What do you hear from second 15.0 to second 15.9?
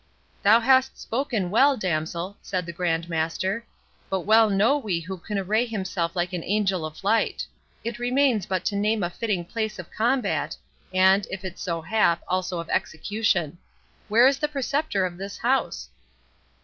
of this house?"